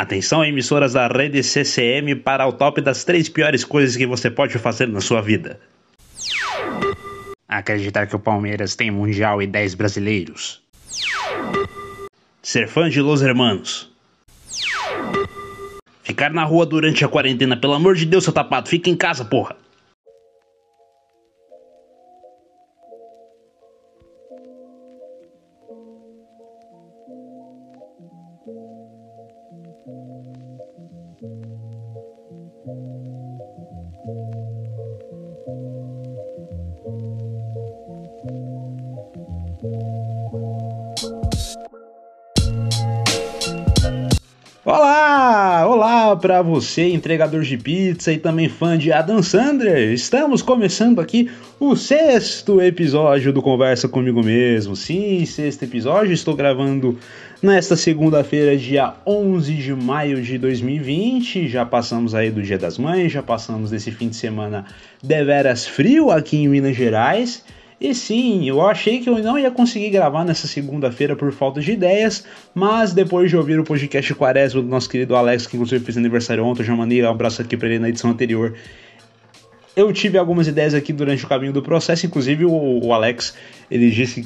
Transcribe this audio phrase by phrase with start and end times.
[0.00, 4.56] Atenção, emissoras da rede CCM para o top das três piores coisas que você pode
[4.56, 5.60] fazer na sua vida.
[7.46, 10.62] Acreditar que o Palmeiras tem Mundial e 10 brasileiros.
[12.40, 13.90] Ser fã de Los Hermanos.
[16.02, 19.22] Ficar na rua durante a quarentena, pelo amor de Deus, seu tapado, fica em casa,
[19.22, 19.54] porra.
[46.20, 49.90] Para você, entregador de pizza e também fã de Adam Sandler.
[49.90, 54.76] Estamos começando aqui o sexto episódio do Conversa Comigo Mesmo.
[54.76, 56.12] Sim, sexto episódio.
[56.12, 56.98] Estou gravando
[57.42, 61.48] nesta segunda-feira, dia 11 de maio de 2020.
[61.48, 64.66] Já passamos aí do Dia das Mães, já passamos desse fim de semana
[65.02, 67.42] deveras frio aqui em Minas Gerais.
[67.80, 71.72] E sim, eu achei que eu não ia conseguir gravar nessa segunda-feira por falta de
[71.72, 75.96] ideias, mas depois de ouvir o podcast Quaresma do nosso querido Alex, que inclusive fez
[75.96, 78.54] aniversário ontem, eu já mandei um abraço aqui para ele na edição anterior.
[79.74, 83.34] Eu tive algumas ideias aqui durante o caminho do processo, inclusive o, o Alex,
[83.70, 84.22] ele disse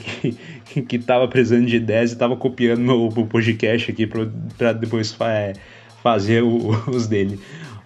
[0.64, 4.04] que, que tava precisando de ideias e tava copiando o, podcast aqui
[4.58, 5.52] para depois é,
[6.02, 7.38] fazer o, os dele.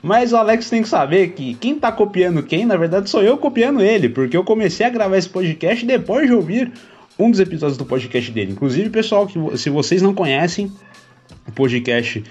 [0.02, 3.36] Mas o Alex tem que saber que quem tá copiando quem, na verdade, sou eu
[3.36, 6.72] copiando ele, porque eu comecei a gravar esse podcast depois de ouvir
[7.18, 8.52] um dos episódios do podcast dele.
[8.52, 10.72] Inclusive, pessoal, que se vocês não conhecem
[11.46, 12.22] o podcast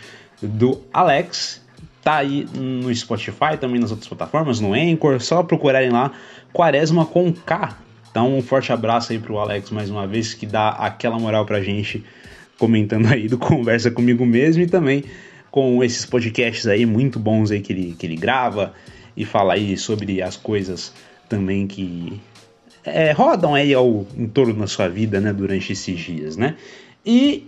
[0.41, 1.61] do Alex,
[2.01, 6.11] tá aí no Spotify, também nas outras plataformas, no Anchor, só procurarem lá
[6.53, 7.77] Quaresma com K.
[8.09, 11.61] Então, um forte abraço aí pro Alex mais uma vez, que dá aquela moral pra
[11.61, 12.03] gente
[12.57, 15.03] comentando aí do Conversa Comigo Mesmo e também
[15.57, 18.75] com esses podcasts aí muito bons aí que ele, que ele grava
[19.15, 20.93] e fala aí sobre as coisas
[21.27, 22.21] também que
[22.85, 26.57] é, rodam aí ao entorno da sua vida, né, durante esses dias, né?
[27.03, 27.47] E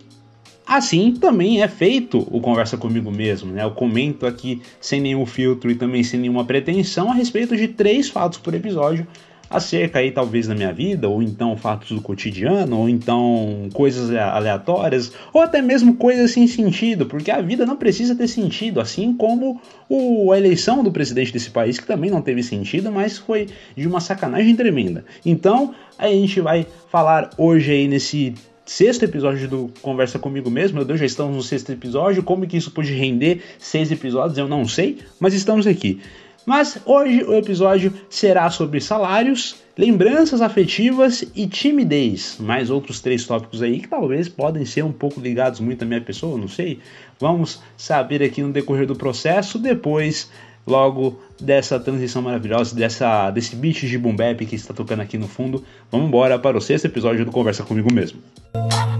[0.66, 3.64] assim também é feito o Conversa Comigo Mesmo, né?
[3.64, 8.10] Eu comento aqui sem nenhum filtro e também sem nenhuma pretensão a respeito de três
[8.10, 9.06] fatos por episódio
[9.50, 15.12] acerca aí talvez da minha vida, ou então fatos do cotidiano, ou então coisas aleatórias,
[15.34, 19.60] ou até mesmo coisas sem sentido, porque a vida não precisa ter sentido, assim como
[19.90, 23.88] o, a eleição do presidente desse país, que também não teve sentido, mas foi de
[23.88, 25.04] uma sacanagem tremenda.
[25.26, 28.36] Então, a gente vai falar hoje aí nesse
[28.70, 30.78] sexto episódio do Conversa Comigo Mesmo.
[30.78, 32.22] Meu Deus, já estamos no sexto episódio.
[32.22, 34.38] Como que isso pode render seis episódios?
[34.38, 36.00] Eu não sei, mas estamos aqui.
[36.46, 42.38] Mas hoje o episódio será sobre salários, lembranças afetivas e timidez.
[42.40, 46.02] Mais outros três tópicos aí que talvez podem ser um pouco ligados muito à minha
[46.02, 46.80] pessoa, não sei.
[47.20, 50.30] Vamos saber aqui no decorrer do processo, depois
[50.68, 55.28] logo dessa transição maravilhosa, dessa, desse beat de boom bap que está tocando aqui no
[55.28, 55.64] fundo.
[55.92, 58.20] Vamos embora para o sexto episódio do Conversa Comigo Mesmo.
[58.54, 58.99] Ah,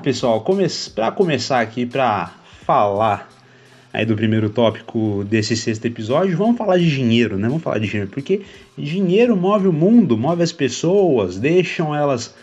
[0.00, 2.32] pessoal, come para começar aqui para
[2.64, 3.28] falar
[3.92, 7.48] aí do primeiro tópico desse sexto episódio, vamos falar de dinheiro, né?
[7.48, 8.42] Vamos falar de dinheiro, porque
[8.78, 12.34] dinheiro move o mundo, move as pessoas, deixam elas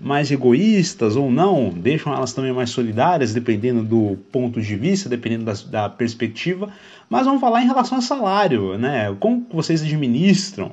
[0.00, 5.44] mais egoístas ou não, deixam elas também mais solidárias, dependendo do ponto de vista, dependendo
[5.44, 6.70] da, da perspectiva.
[7.08, 9.14] Mas vamos falar em relação ao salário, né?
[9.20, 10.72] Como vocês administram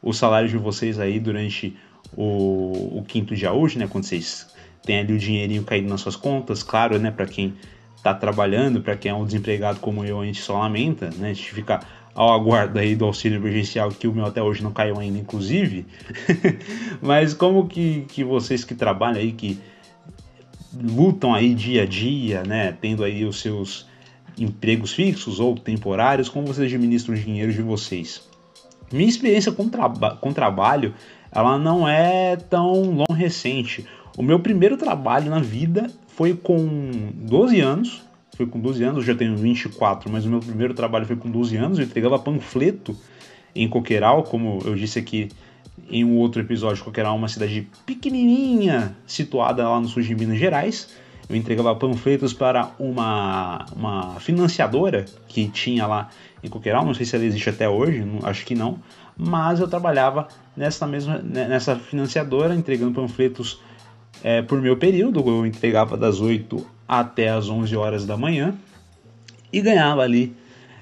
[0.00, 1.76] o salário de vocês aí durante
[2.16, 3.88] o, o quinto dia hoje, né?
[3.88, 4.46] Quando vocês
[4.84, 7.54] tem ali o dinheirinho caindo nas suas contas, claro, né, para quem
[7.96, 11.32] está trabalhando, para quem é um desempregado como eu, a gente só lamenta, né, a
[11.32, 11.80] gente fica
[12.14, 15.86] ao aguardo aí do auxílio emergencial, que o meu até hoje não caiu ainda, inclusive,
[17.00, 19.58] mas como que, que vocês que trabalham aí, que
[20.74, 23.86] lutam aí dia a dia, né, tendo aí os seus
[24.36, 28.28] empregos fixos ou temporários, como vocês administram o dinheiro de vocês?
[28.92, 30.94] Minha experiência com, traba com trabalho,
[31.30, 33.86] ela não é tão long recente.
[34.16, 38.02] O meu primeiro trabalho na vida foi com 12 anos.
[38.36, 41.56] Foi com 12 anos, já tenho 24, mas o meu primeiro trabalho foi com 12
[41.56, 41.78] anos.
[41.78, 42.96] Eu entregava panfleto
[43.54, 45.28] em Coqueiral, como eu disse aqui
[45.90, 46.82] em um outro episódio.
[46.82, 50.88] Coqueiral é uma cidade pequenininha, situada lá no sul de Minas Gerais.
[51.28, 56.10] Eu entregava panfletos para uma, uma financiadora que tinha lá
[56.42, 56.84] em Coqueiral.
[56.84, 58.78] Não sei se ela existe até hoje, não, acho que não.
[59.16, 60.26] Mas eu trabalhava
[60.56, 63.60] nessa mesma nessa financiadora, entregando panfletos
[64.22, 68.54] é, por meu período, eu entregava das 8 até as 11 horas da manhã
[69.52, 70.34] e ganhava ali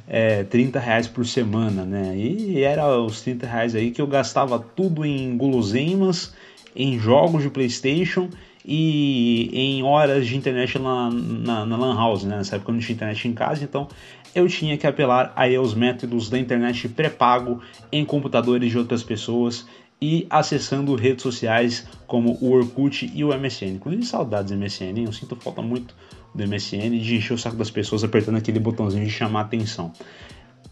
[0.07, 2.17] é, 30 reais por semana, né?
[2.17, 6.35] E era os 30 reais aí que eu gastava tudo em guloseimas
[6.75, 8.29] em jogos de PlayStation
[8.65, 12.37] e em horas de internet na, na, na Lan House, né?
[12.37, 13.89] Nessa época eu não tinha internet em casa, então
[14.35, 17.61] eu tinha que apelar aí aos métodos da internet pré-pago
[17.91, 19.67] em computadores de outras pessoas
[20.01, 23.75] e acessando redes sociais como o Orkut e o MSN.
[23.75, 25.95] Inclusive, saudades do MSN, eu sinto falta muito
[26.35, 29.93] do MSN de encher o saco das pessoas apertando aquele botãozinho de chamar atenção.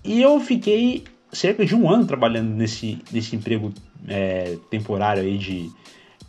[0.03, 3.73] E eu fiquei cerca de um ano trabalhando nesse, nesse emprego
[4.07, 5.71] é, temporário aí de,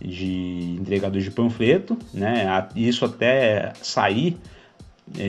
[0.02, 2.68] de entregador de panfleto, né?
[2.75, 4.38] Isso até sair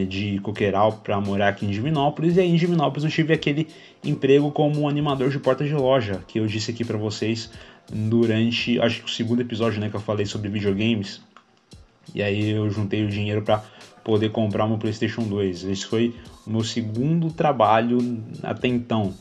[0.08, 3.68] de Coqueiral para morar aqui em Divinópolis, e aí em Divinópolis eu tive aquele
[4.04, 7.50] emprego como animador de porta de loja, que eu disse aqui para vocês
[7.90, 11.20] durante, acho que o segundo episódio, né, que eu falei sobre videogames.
[12.14, 13.62] E aí eu juntei o dinheiro para
[14.04, 15.64] poder comprar uma PlayStation 2.
[15.64, 16.14] Esse foi
[16.46, 17.98] o meu segundo trabalho
[18.42, 19.14] até então.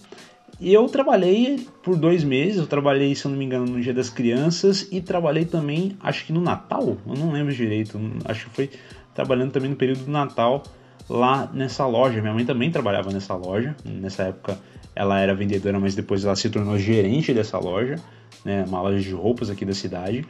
[0.59, 3.93] E eu trabalhei por dois meses, eu trabalhei, se eu não me engano, no Dia
[3.93, 8.55] das Crianças e trabalhei também, acho que no Natal, eu não lembro direito, acho que
[8.55, 8.69] foi
[9.19, 10.63] trabalhando também no período do Natal
[11.09, 12.21] lá nessa loja.
[12.21, 13.75] Minha mãe também trabalhava nessa loja.
[13.83, 14.57] Nessa época
[14.95, 17.97] ela era vendedora, mas depois ela se tornou gerente dessa loja,
[18.45, 20.25] né, uma loja de roupas aqui da cidade.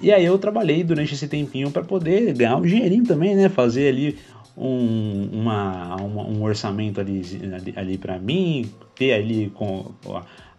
[0.00, 3.88] E aí eu trabalhei durante esse tempinho para poder ganhar um dinheirinho também, né, fazer
[3.88, 4.18] ali
[4.56, 7.22] um, uma, um orçamento ali,
[7.54, 9.92] ali, ali para mim, ter ali com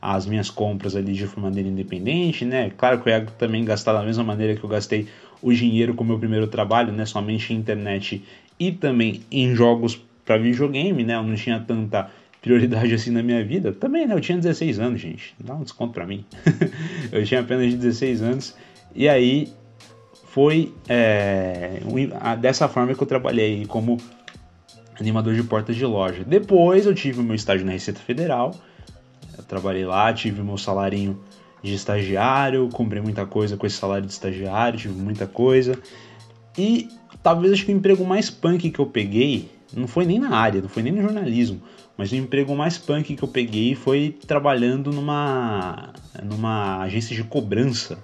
[0.01, 2.69] as minhas compras ali de maneira independente, né?
[2.77, 5.07] Claro que eu ia também gastar da mesma maneira que eu gastei
[5.45, 7.05] o dinheiro com o meu primeiro trabalho, né?
[7.05, 8.23] Somente em internet
[8.59, 11.13] e também em jogos para videogame, né?
[11.13, 12.09] Eu não tinha tanta
[12.41, 13.71] prioridade assim na minha vida.
[13.71, 14.15] Também, né?
[14.15, 15.35] Eu tinha 16 anos, gente.
[15.39, 16.25] Dá um desconto para mim.
[17.11, 18.55] eu tinha apenas 16 anos.
[18.95, 19.53] E aí
[20.29, 21.79] foi é,
[22.41, 23.99] dessa forma que eu trabalhei como
[24.99, 26.23] animador de portas de loja.
[26.25, 28.55] Depois eu tive o meu estágio na Receita Federal.
[29.37, 31.21] Eu trabalhei lá, tive o meu salarinho
[31.65, 35.77] de estagiário, comprei muita coisa com esse salário de estagiário, tive muita coisa.
[36.57, 36.87] E
[37.21, 40.61] talvez acho que o emprego mais punk que eu peguei, não foi nem na área,
[40.61, 41.61] não foi nem no jornalismo,
[41.97, 47.97] mas o emprego mais punk que eu peguei foi trabalhando numa, numa agência de cobrança,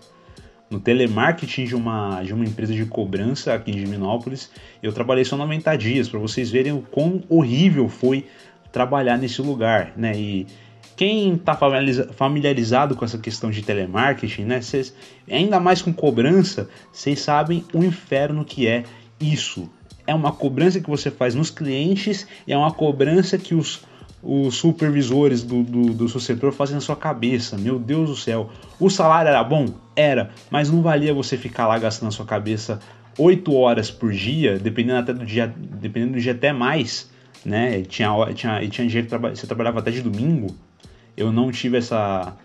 [0.70, 4.50] no telemarketing de uma, de uma empresa de cobrança aqui em Diminópolis.
[4.82, 8.26] Eu trabalhei só 90 dias, para vocês verem o quão horrível foi
[8.72, 10.14] trabalhar nesse lugar, né?
[10.16, 10.48] E
[11.02, 11.58] quem está
[12.14, 14.94] familiarizado com essa questão de telemarketing, né, cês,
[15.28, 18.84] ainda mais com cobrança, vocês sabem o inferno que é
[19.20, 19.68] isso.
[20.06, 23.84] É uma cobrança que você faz nos clientes e é uma cobrança que os,
[24.22, 27.58] os supervisores do, do, do seu setor fazem na sua cabeça.
[27.58, 28.52] Meu Deus do céu.
[28.80, 29.74] O salário era bom?
[29.96, 32.80] Era, mas não valia você ficar lá gastando na sua cabeça
[33.18, 37.10] 8 horas por dia, dependendo até do dia, dependendo do dia até mais,
[37.44, 37.80] né?
[37.80, 40.56] E tinha, tinha, tinha dia que você trabalhava até de domingo,
[41.16, 42.36] eu não tive essa,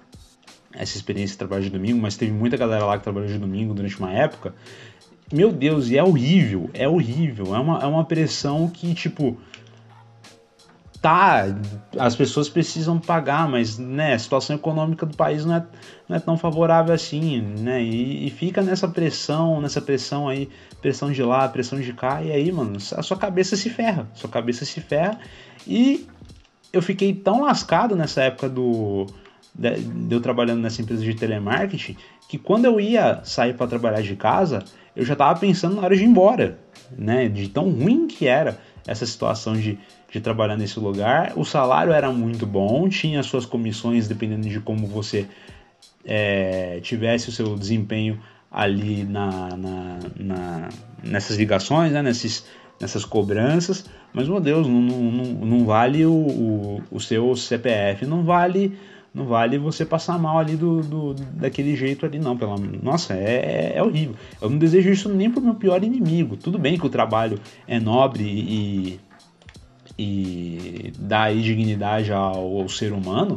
[0.72, 3.74] essa experiência de trabalho de domingo, mas teve muita galera lá que trabalhou de domingo
[3.74, 4.54] durante uma época.
[5.32, 7.54] Meu Deus, e é horrível, é horrível.
[7.54, 9.36] É uma, é uma pressão que, tipo,
[11.06, 11.44] tá,
[11.98, 15.66] as pessoas precisam pagar, mas né, a situação econômica do país não é,
[16.08, 17.82] não é tão favorável assim, né?
[17.82, 20.48] E, e, fica nessa pressão, nessa pressão aí,
[20.80, 24.28] pressão de lá, pressão de cá, e aí, mano, a sua cabeça se ferra, sua
[24.28, 25.18] cabeça se ferra
[25.66, 26.06] e
[26.76, 29.06] eu fiquei tão lascado nessa época do
[29.54, 31.96] de, de eu trabalhando nessa empresa de telemarketing
[32.28, 34.64] que quando eu ia sair para trabalhar de casa,
[34.94, 36.58] eu já estava pensando na hora de ir embora,
[36.96, 37.28] né?
[37.28, 39.78] De tão ruim que era essa situação de,
[40.10, 41.32] de trabalhar nesse lugar.
[41.36, 45.26] O salário era muito bom, tinha suas comissões dependendo de como você
[46.04, 50.68] é, tivesse o seu desempenho ali na, na, na,
[51.02, 52.02] nessas ligações, né?
[52.02, 52.44] Nesses,
[52.80, 53.84] nessas cobranças,
[54.16, 58.72] mas meu Deus, não, não, não vale o, o, o, seu CPF, não vale
[59.12, 63.74] não vale você passar mal ali do, do daquele jeito ali não, pela nossa, é,
[63.76, 64.14] é, horrível.
[64.40, 66.34] Eu não desejo isso nem pro meu pior inimigo.
[66.34, 69.00] Tudo bem que o trabalho é nobre e,
[69.98, 73.36] e dá dignidade ao, ao ser humano,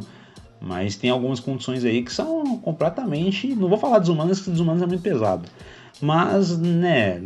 [0.61, 4.85] mas tem algumas condições aí que são completamente, não vou falar desumanas, que desumanas é
[4.85, 5.43] muito pesado,
[6.01, 7.21] mas né,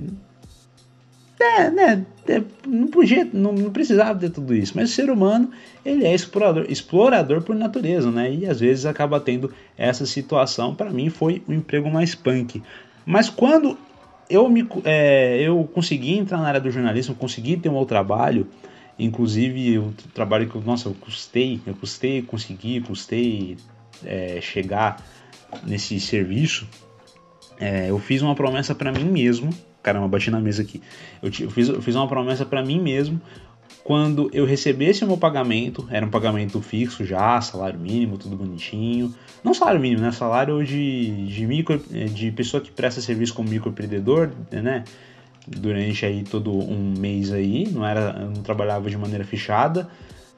[1.44, 2.06] é, né?
[2.28, 4.74] É, não podia, não, não, precisava ter tudo isso.
[4.76, 5.52] Mas o ser humano,
[5.84, 8.34] ele é explorador, explorador por natureza, né?
[8.34, 10.74] E às vezes acaba tendo essa situação.
[10.74, 12.64] Para mim foi o emprego mais punk.
[13.06, 13.78] Mas quando
[14.30, 18.48] eu me, é, eu consegui entrar na área do jornalismo, consegui ter um outro trabalho,
[18.98, 23.58] inclusive o trabalho que, nossa, eu custei, eu custei conseguir, custei
[24.06, 25.04] é, chegar
[25.66, 26.68] nesse serviço.
[27.60, 29.50] É, eu fiz uma promessa para mim mesmo
[29.84, 30.82] Caramba, bati na mesa aqui.
[31.22, 33.22] Eu, fiz, eu fiz uma promessa para mim mesmo
[33.84, 39.13] quando eu recebesse o meu pagamento, era um pagamento fixo já, salário mínimo, tudo bonitinho.
[39.44, 40.12] Não salário mínimo, né?
[40.12, 44.86] Salário de, de, micro, de pessoa que presta serviço como microempreendedor, né?
[45.46, 49.90] Durante aí todo um mês aí, não era, não trabalhava de maneira fechada,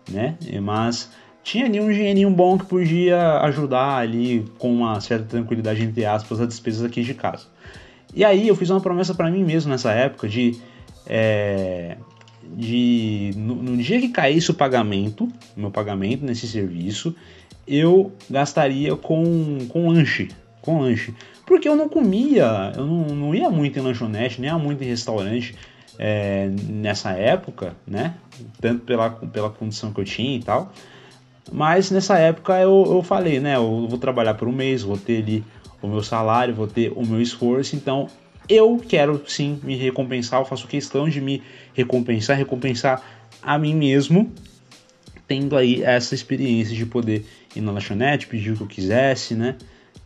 [0.10, 0.36] né?
[0.64, 1.12] Mas
[1.44, 6.42] tinha ali um dinheirinho bom que podia ajudar ali com uma certa tranquilidade, entre aspas,
[6.42, 7.46] as despesas aqui de casa.
[8.16, 10.58] E aí eu fiz uma promessa para mim mesmo nessa época de
[11.06, 11.98] é,
[12.56, 17.14] de no, no, dia que caísse o pagamento, meu pagamento nesse serviço,
[17.68, 20.30] eu gastaria com, com lanche,
[20.62, 21.14] com lanche.
[21.46, 24.88] Porque eu não comia, eu não, não ia muito em lanchonete, nem ia muito em
[24.88, 25.56] restaurante
[26.00, 28.16] é, nessa época, né?
[28.60, 30.72] Tanto pela, pela condição que eu tinha e tal.
[31.52, 33.56] Mas nessa época eu, eu falei, né?
[33.56, 35.44] Eu vou trabalhar por um mês, vou ter ali
[35.86, 38.08] o meu salário, vou ter o meu esforço, então
[38.48, 41.42] eu quero sim me recompensar, eu faço questão de me
[41.74, 43.02] recompensar, recompensar
[43.42, 44.32] a mim mesmo,
[45.28, 47.26] tendo aí essa experiência de poder
[47.56, 49.56] ir na lanchonete, pedir o que eu quisesse, né?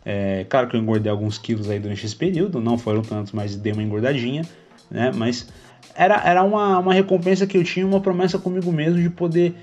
[0.04, 3.54] É, claro que eu engordei alguns quilos aí durante esse período, não foram tantos, mas
[3.54, 4.42] dei uma engordadinha,
[4.90, 5.12] né?
[5.14, 5.46] Mas
[5.94, 9.54] era, era uma, uma recompensa que eu tinha, uma promessa comigo mesmo de poder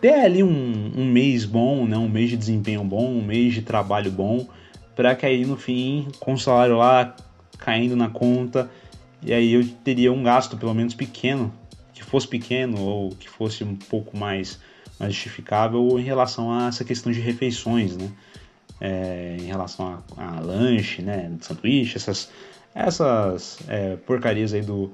[0.00, 1.96] ter ali um, um mês bom, né?
[1.96, 4.46] Um mês de desempenho bom, um mês de trabalho bom,
[4.94, 7.14] para que aí no fim, com o salário lá
[7.58, 8.70] caindo na conta,
[9.22, 11.52] e aí eu teria um gasto pelo menos pequeno,
[11.92, 14.60] que fosse pequeno ou que fosse um pouco mais,
[14.98, 18.10] mais justificável em relação a essa questão de refeições, né?
[18.80, 22.28] É, em relação a, a lanche, né, sanduíche, essas,
[22.74, 24.90] essas é, porcarias aí do,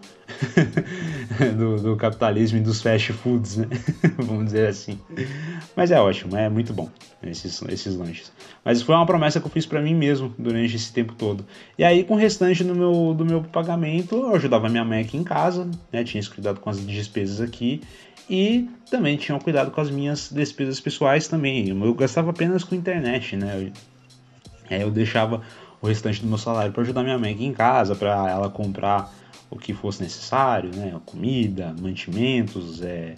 [1.56, 3.66] do, do, capitalismo e dos fast foods, né?
[4.20, 4.98] Vamos dizer assim.
[5.74, 6.90] Mas é ótimo, é muito bom
[7.22, 8.30] esses, esses lanches.
[8.62, 11.46] Mas foi uma promessa que eu fiz para mim mesmo durante esse tempo todo.
[11.78, 15.16] E aí, com o restante do meu, do meu pagamento, eu ajudava minha mãe aqui
[15.16, 16.04] em casa, né?
[16.04, 17.80] Tinha esse cuidado com as despesas aqui.
[18.28, 21.70] E também tinha cuidado com as minhas despesas pessoais também.
[21.70, 23.72] Eu gastava apenas com internet, né?
[24.70, 25.40] Eu, eu deixava
[25.80, 29.12] o restante do meu salário para ajudar minha mãe aqui em casa, para ela comprar
[29.50, 30.94] o que fosse necessário, né?
[31.04, 33.14] Comida, mantimentos, é,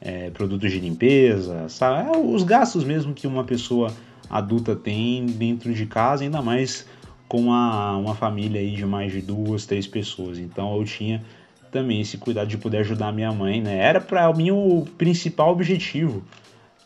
[0.00, 2.08] é, produtos de limpeza, sabe?
[2.08, 3.92] É, os gastos mesmo que uma pessoa
[4.30, 6.86] adulta tem dentro de casa, ainda mais
[7.26, 10.38] com uma, uma família aí de mais de duas, três pessoas.
[10.38, 11.22] Então eu tinha
[11.70, 13.76] também esse cuidado de poder ajudar minha mãe, né?
[13.78, 16.22] Era para mim o principal objetivo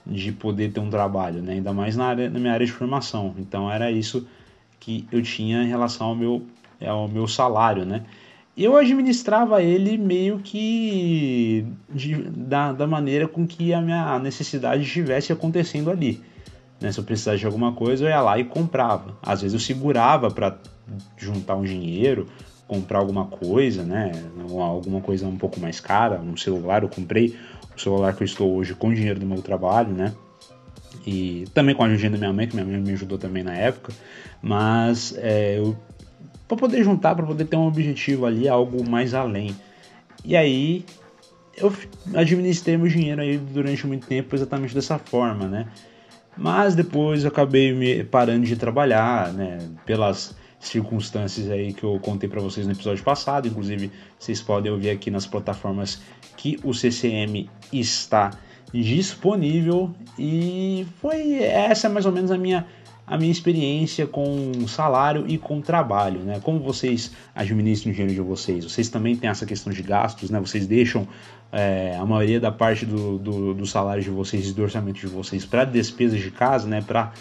[0.04, 1.54] de poder ter um trabalho, né?
[1.54, 3.35] Ainda mais na, área, na minha área de formação.
[3.38, 4.26] Então era isso
[4.82, 6.42] que eu tinha em relação ao meu,
[6.84, 8.02] ao meu salário, né?
[8.56, 15.32] Eu administrava ele meio que de, da, da maneira com que a minha necessidade estivesse
[15.32, 16.20] acontecendo ali.
[16.80, 16.90] Né?
[16.90, 19.16] Se eu precisasse de alguma coisa, eu ia lá e comprava.
[19.22, 20.58] Às vezes eu segurava para
[21.16, 22.26] juntar um dinheiro,
[22.66, 24.12] comprar alguma coisa, né?
[24.50, 26.82] Alguma coisa um pouco mais cara, um celular.
[26.82, 27.38] Eu comprei
[27.74, 30.12] o celular que eu estou hoje com o dinheiro do meu trabalho, né?
[31.06, 33.54] E também com a ajuda da minha mãe, que minha mãe me ajudou também na
[33.54, 33.92] época,
[34.40, 35.76] mas é, eu
[36.47, 39.56] para poder juntar, para poder ter um objetivo ali, algo mais além.
[40.23, 40.85] E aí
[41.56, 41.73] eu
[42.14, 45.66] administrei meu dinheiro aí durante muito tempo exatamente dessa forma, né?
[46.37, 49.59] Mas depois eu acabei me parando de trabalhar, né?
[49.87, 54.90] Pelas circunstâncias aí que eu contei para vocês no episódio passado, inclusive vocês podem ouvir
[54.90, 56.00] aqui nas plataformas
[56.37, 58.30] que o CCM está
[58.73, 62.67] disponível e foi essa é mais ou menos a minha
[63.07, 66.41] a minha experiência com salário e com trabalho, né?
[66.43, 68.64] Como vocês administram o dinheiro de vocês?
[68.64, 70.41] Vocês também têm essa questão de gastos, né?
[70.41, 71.07] Vocês deixam
[71.50, 75.09] é, a maioria da parte do, do, do, salário de vocês e do orçamento de
[75.09, 76.81] vocês para despesas de casa, né?
[76.81, 77.12] Para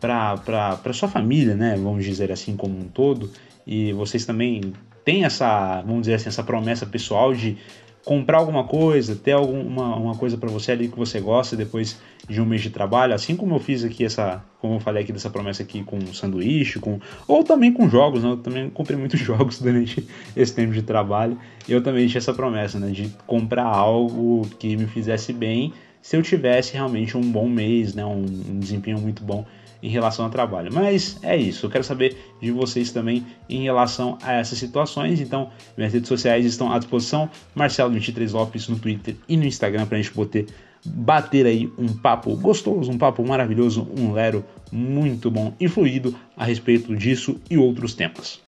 [0.00, 1.76] para sua família, né?
[1.76, 3.30] Vamos dizer assim como um todo.
[3.66, 4.72] E vocês também
[5.04, 7.58] têm essa, vamos dizer assim, essa promessa pessoal de
[8.08, 12.40] comprar alguma coisa, ter alguma uma coisa para você ali que você gosta depois de
[12.40, 15.28] um mês de trabalho, assim como eu fiz aqui essa, como eu falei aqui dessa
[15.28, 18.30] promessa aqui com sanduíche, com ou também com jogos, né?
[18.30, 21.38] Eu também comprei muitos jogos durante esse tempo de trabalho.
[21.68, 26.22] Eu também tinha essa promessa, né, de comprar algo que me fizesse bem, se eu
[26.22, 29.44] tivesse realmente um bom mês, né, um, um desempenho muito bom
[29.82, 30.72] em relação ao trabalho.
[30.72, 35.20] Mas é isso, eu quero saber de vocês também em relação a essas situações.
[35.20, 39.98] Então, minhas redes sociais estão à disposição, Marcelo23 Lopes no Twitter e no Instagram para
[39.98, 40.46] a gente poder
[40.84, 46.44] bater aí um papo gostoso, um papo maravilhoso, um lero muito bom e fluido a
[46.44, 48.47] respeito disso e outros temas.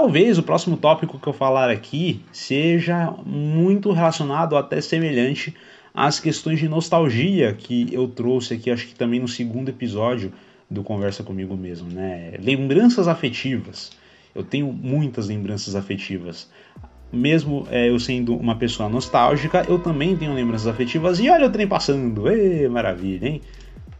[0.00, 5.54] Talvez o próximo tópico que eu falar aqui seja muito relacionado, até semelhante
[5.92, 10.32] as questões de nostalgia que eu trouxe aqui, acho que também no segundo episódio
[10.70, 12.32] do Conversa Comigo Mesmo, né?
[12.42, 13.90] Lembranças afetivas.
[14.34, 16.50] Eu tenho muitas lembranças afetivas.
[17.12, 21.20] Mesmo é, eu sendo uma pessoa nostálgica, eu também tenho lembranças afetivas.
[21.20, 23.42] E olha o trem passando, Ê, maravilha, hein?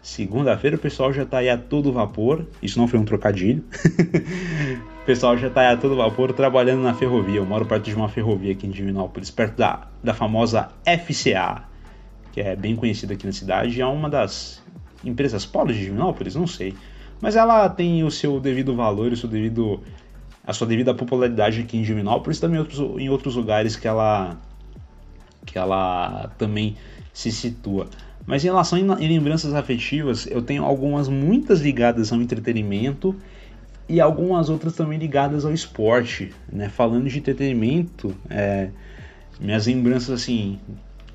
[0.02, 2.46] Segunda-feira o pessoal já tá aí a todo vapor.
[2.62, 3.62] Isso não foi um trocadilho.
[5.02, 7.36] o pessoal já tá aí a todo vapor trabalhando na ferrovia.
[7.36, 11.64] Eu moro perto de uma ferrovia aqui em Divinópolis, perto da, da famosa FCA,
[12.32, 13.80] que é bem conhecida aqui na cidade.
[13.80, 14.62] É uma das
[15.04, 16.74] empresas polos de Divinópolis, não sei.
[17.20, 19.80] Mas ela tem o seu devido valor, o seu devido,
[20.46, 24.38] a sua devida popularidade aqui em Divinópolis, também em outros, em outros lugares que ela,
[25.44, 26.76] que ela também
[27.12, 27.86] se situa.
[28.26, 33.16] Mas em relação a lembranças afetivas, eu tenho algumas muitas ligadas ao entretenimento
[33.88, 36.32] e algumas outras também ligadas ao esporte.
[36.50, 36.68] Né?
[36.68, 38.70] Falando de entretenimento, é,
[39.40, 40.58] minhas lembranças assim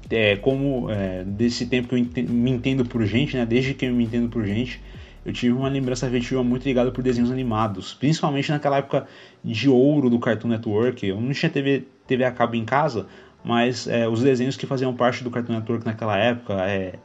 [0.09, 3.93] é, como é, desse tempo que eu me entendo por gente, né, desde que eu
[3.93, 4.81] me entendo por gente,
[5.25, 9.07] eu tive uma lembrança afetiva muito ligada por desenhos animados, principalmente naquela época
[9.43, 11.05] de ouro do Cartoon Network.
[11.05, 13.07] Eu não tinha TV, TV a cabo em casa,
[13.46, 16.96] mas é, os desenhos que faziam parte do Cartoon Network naquela época, é,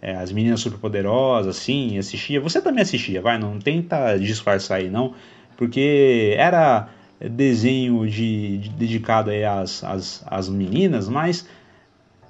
[0.00, 2.40] é, as meninas superpoderosas, assim, assistia.
[2.40, 5.14] Você também assistia, vai, não tenta disfarçar aí não,
[5.56, 6.88] porque era
[7.20, 11.46] desenho de, de dedicado aí às, às, às meninas, mas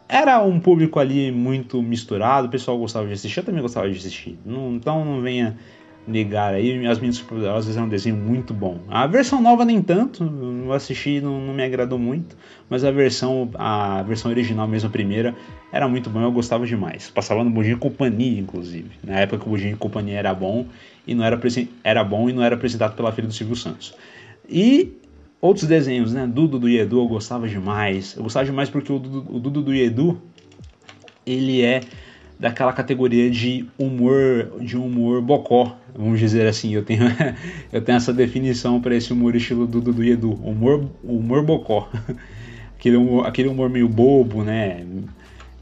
[0.08, 3.96] era um público ali muito misturado, o pessoal gostava de assistir, eu também gostava de
[3.96, 4.36] assistir.
[4.44, 5.56] Não, então não venha
[6.06, 8.80] negar aí, as minhas superpoderosas é um desenho muito bom.
[8.88, 10.24] A versão nova nem tanto,
[10.64, 12.36] eu assisti não, não, me agradou muito,
[12.68, 15.34] mas a versão a versão original mesmo a primeira
[15.72, 17.10] era muito bom, eu gostava demais.
[17.10, 18.90] Passava no Budinho Companhia, inclusive.
[19.02, 20.66] Na época que o Budinho Companhia era bom
[21.06, 21.40] e não era
[21.82, 23.94] era bom e não era apresentado pela filha do Silvio Santos.
[24.48, 24.92] E
[25.44, 26.26] Outros desenhos, né?
[26.26, 28.16] Dudu do Edu eu gostava demais.
[28.16, 30.18] Eu gostava demais porque o Dudu, o Dudu do Edu
[31.26, 31.82] ele é
[32.38, 36.74] daquela categoria de humor de humor bocó, vamos dizer assim.
[36.74, 37.04] Eu tenho
[37.72, 41.88] eu tenho essa definição para esse humor estilo Dudu do Edu, humor humor bocó.
[42.84, 44.84] aquele humor, aquele humor meio bobo, né?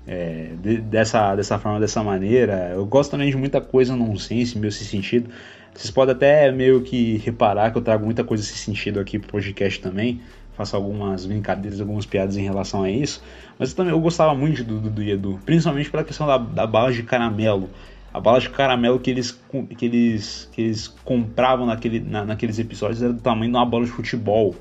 [0.04, 2.72] É, de, dessa, dessa forma, dessa maneira.
[2.74, 5.30] Eu gosto também de muita coisa nonsense, meio esse sentido.
[5.72, 9.30] Vocês podem até meio que reparar que eu trago muita coisa nesse sentido aqui pro
[9.30, 10.20] podcast também.
[10.56, 13.22] Faço algumas brincadeiras, algumas piadas em relação a isso.
[13.58, 16.66] Mas eu também eu gostava muito do Dudu e Edu, principalmente pela questão da, da
[16.66, 17.70] bala de caramelo.
[18.12, 19.40] A bala de caramelo que eles,
[19.78, 23.86] que eles, que eles compravam naquele, na, naqueles episódios era do tamanho de uma bola
[23.86, 24.54] de futebol.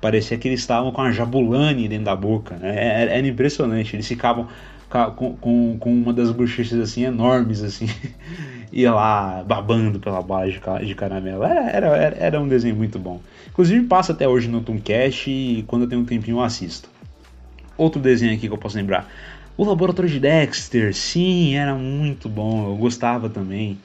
[0.00, 2.56] Parecia que eles estavam com a jabulane dentro da boca.
[2.56, 3.02] Né?
[3.02, 3.94] Era, era impressionante.
[3.94, 4.48] Eles ficavam
[5.16, 7.88] com, com, com uma das bochechas assim enormes assim
[8.72, 13.20] ia lá babando pela bala de, de caramelo era, era, era um desenho muito bom
[13.56, 16.90] inclusive passa até hoje no Tomcast e quando eu tenho um tempinho eu assisto
[17.76, 19.10] outro desenho aqui que eu posso lembrar
[19.56, 23.78] o Laboratório de Dexter sim era muito bom eu gostava também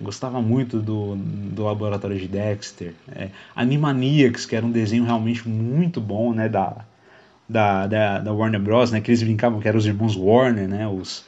[0.00, 6.00] gostava muito do, do Laboratório de Dexter é, Animaniacs que era um desenho realmente muito
[6.00, 6.84] bom né da
[7.48, 9.00] da, da, da, Warner Bros, né?
[9.00, 10.88] Que eles brincavam que eram os irmãos Warner, né?
[10.88, 11.24] Os,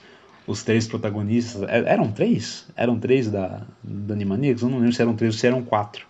[0.47, 1.63] os três protagonistas.
[1.69, 2.67] É, eram três?
[2.75, 4.63] Eram três da, da Animaniacs?
[4.63, 6.07] Eu não lembro se eram três ou se eram quatro.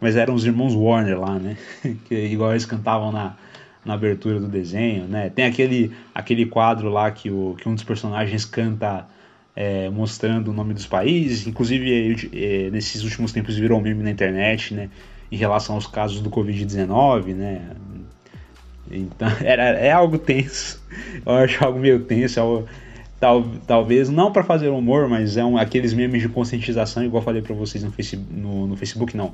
[0.00, 1.56] Mas eram os irmãos Warner lá, né?
[2.06, 3.36] que igual eles cantavam na,
[3.84, 5.30] na abertura do desenho, né?
[5.30, 9.06] Tem aquele, aquele quadro lá que, o, que um dos personagens canta
[9.54, 11.46] é, mostrando o nome dos países.
[11.46, 14.90] Inclusive, é, nesses últimos tempos virou meme na internet, né?
[15.30, 17.70] Em relação aos casos do Covid-19, né?
[18.90, 20.82] Então, era, é algo tenso.
[21.24, 22.40] Eu acho algo meio tenso.
[22.40, 22.42] É
[23.24, 27.24] tal, talvez, não para fazer humor, mas é um, aqueles memes de conscientização, igual eu
[27.24, 29.32] falei para vocês no, face, no, no, Facebook, não.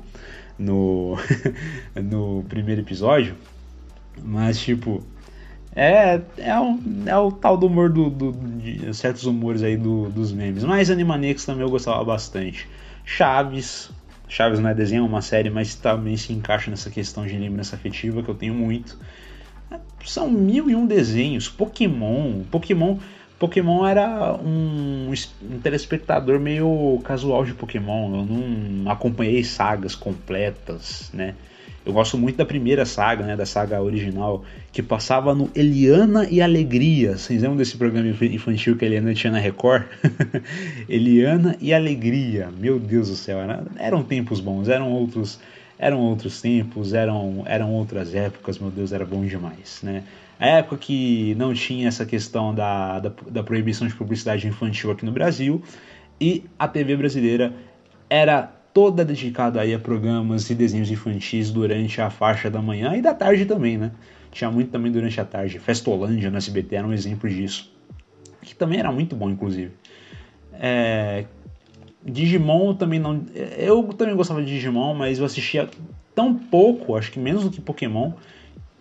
[0.61, 1.17] No,
[1.95, 3.35] no primeiro episódio.
[4.23, 5.03] Mas, tipo,
[5.75, 10.09] é, é, um, é o tal do humor do, do de certos humores aí do,
[10.09, 10.63] dos memes.
[10.63, 12.67] Mas Animaniacs também eu gostava bastante.
[13.03, 13.89] Chaves.
[14.27, 17.75] Chaves não é desenho, é uma série, mas também se encaixa nessa questão de lembrança
[17.75, 18.97] afetiva que eu tenho muito
[20.05, 21.47] são mil e um desenhos.
[21.49, 22.97] Pokémon, Pokémon,
[23.41, 28.17] Pokémon era um, um telespectador meio casual de Pokémon.
[28.17, 31.33] Eu não acompanhei sagas completas, né?
[31.83, 36.39] Eu gosto muito da primeira saga, né, da saga original, que passava no Eliana e
[36.39, 37.17] Alegria.
[37.17, 39.85] Vocês lembram desse programa infantil que a Eliana tinha na Record?
[40.87, 42.49] Eliana e Alegria.
[42.55, 45.39] Meu Deus do céu, era, eram tempos bons, eram outros
[45.79, 50.03] eram outros tempos, eram, eram outras épocas, meu Deus, era bom demais, né?
[50.41, 55.05] A época que não tinha essa questão da, da, da proibição de publicidade infantil aqui
[55.05, 55.61] no Brasil
[56.19, 57.53] e a TV brasileira
[58.09, 63.03] era toda dedicada aí a programas e desenhos infantis durante a faixa da manhã e
[63.03, 63.91] da tarde também, né?
[64.31, 65.59] Tinha muito também durante a tarde.
[65.59, 67.71] Festolândia no SBT era um exemplo disso.
[68.41, 69.71] que também era muito bom, inclusive.
[70.53, 71.25] É,
[72.03, 73.23] Digimon também não.
[73.59, 75.69] Eu também gostava de Digimon, mas eu assistia
[76.15, 78.13] tão pouco, acho que menos do que Pokémon.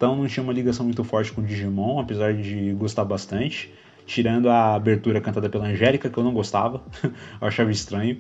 [0.00, 3.70] Então não tinha uma ligação muito forte com Digimon, apesar de gostar bastante.
[4.06, 8.16] Tirando a abertura cantada pela Angélica, que eu não gostava, eu achava estranho.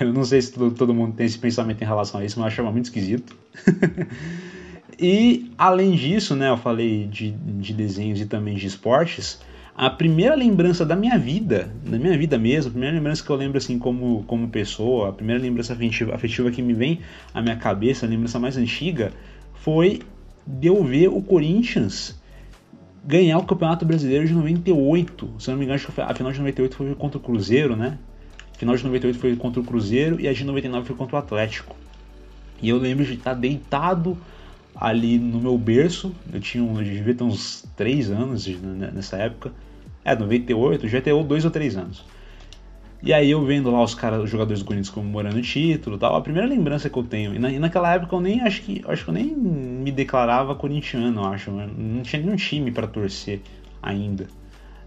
[0.00, 2.46] Eu não sei se todo, todo mundo tem esse pensamento em relação a isso, mas
[2.46, 3.36] eu achava muito esquisito.
[4.98, 9.40] e além disso, né, eu falei de, de desenhos e também de esportes
[9.76, 13.36] a primeira lembrança da minha vida, da minha vida mesmo, a primeira lembrança que eu
[13.36, 16.98] lembro assim como, como pessoa, a primeira lembrança afetiva, afetiva que me vem
[17.32, 19.12] à minha cabeça, a lembrança mais antiga,
[19.54, 20.00] foi
[20.46, 22.20] de eu ver o Corinthians
[23.04, 25.30] ganhar o Campeonato Brasileiro de 98.
[25.38, 27.98] Se não me engano, a final de 98 foi contra o Cruzeiro, né?
[28.54, 31.18] A final de 98 foi contra o Cruzeiro e a de 99 foi contra o
[31.18, 31.74] Atlético.
[32.60, 34.16] E eu lembro de estar deitado
[34.74, 36.14] ali no meu berço.
[36.32, 38.46] Eu tinha eu devia ter uns 3 anos
[38.92, 39.52] nessa época.
[40.04, 42.04] É, 98, já ter 2 ou 3 anos.
[43.02, 46.14] E aí eu vendo lá os caras, os jogadores do Corinthians comemorando o título tal,
[46.14, 48.80] a primeira lembrança que eu tenho, e, na, e, naquela época eu nem acho que
[48.86, 53.40] acho que eu nem me declarava corintiano, acho, não tinha nenhum time para torcer
[53.82, 54.28] ainda.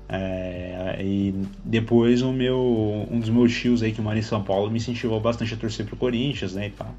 [0.08, 4.70] É, e depois o meu um dos meus tios aí que mora em São Paulo
[4.70, 6.96] me incentivou bastante a torcer pro Corinthians, né, e tal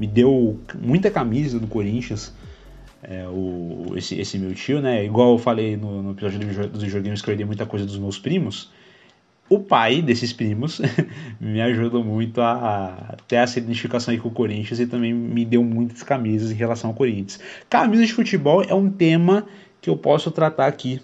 [0.00, 2.32] me deu muita camisa do Corinthians.
[3.02, 5.04] É, o, esse, esse meu tio, né?
[5.04, 8.18] Igual eu falei no, no episódio dos videogames que eu herdei muita coisa dos meus
[8.18, 8.70] primos.
[9.50, 10.80] O pai desses primos
[11.40, 15.64] me ajudou muito a, ter essa identificação aí com o Corinthians e também me deu
[15.64, 17.40] muitas camisas em relação ao Corinthians.
[17.68, 19.44] Camisas de futebol é um tema
[19.80, 21.02] que eu posso tratar aqui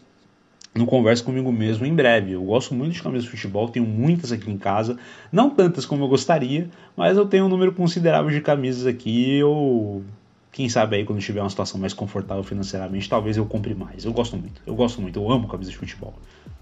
[0.73, 2.33] no Conversa Comigo Mesmo em breve.
[2.33, 4.97] Eu gosto muito de camisas de futebol, tenho muitas aqui em casa,
[5.33, 9.39] não tantas como eu gostaria, mas eu tenho um número considerável de camisas aqui.
[9.39, 10.05] Eu,
[10.53, 14.05] quem sabe aí quando tiver uma situação mais confortável financeiramente, talvez eu compre mais.
[14.05, 16.15] Eu gosto muito, eu gosto muito, eu amo camisas de futebol,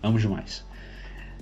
[0.02, 0.64] amo demais.